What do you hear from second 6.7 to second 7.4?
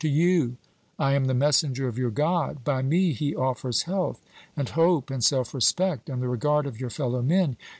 your fellow